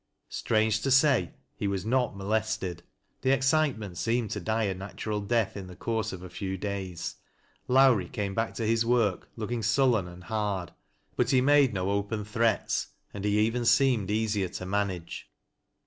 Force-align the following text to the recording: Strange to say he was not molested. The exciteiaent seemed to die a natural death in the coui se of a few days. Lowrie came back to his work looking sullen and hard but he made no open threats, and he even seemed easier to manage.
Strange 0.29 0.81
to 0.81 0.89
say 0.89 1.31
he 1.55 1.67
was 1.67 1.85
not 1.85 2.17
molested. 2.17 2.81
The 3.21 3.29
exciteiaent 3.29 3.95
seemed 3.97 4.31
to 4.31 4.39
die 4.39 4.63
a 4.63 4.73
natural 4.73 5.21
death 5.21 5.55
in 5.55 5.67
the 5.67 5.75
coui 5.75 6.03
se 6.05 6.15
of 6.15 6.23
a 6.23 6.29
few 6.31 6.57
days. 6.57 7.17
Lowrie 7.67 8.09
came 8.09 8.33
back 8.33 8.55
to 8.55 8.65
his 8.65 8.83
work 8.83 9.29
looking 9.35 9.61
sullen 9.61 10.07
and 10.07 10.23
hard 10.23 10.73
but 11.15 11.29
he 11.29 11.39
made 11.39 11.75
no 11.75 11.91
open 11.91 12.25
threats, 12.25 12.87
and 13.13 13.23
he 13.23 13.37
even 13.41 13.63
seemed 13.63 14.09
easier 14.09 14.49
to 14.49 14.65
manage. 14.65 15.29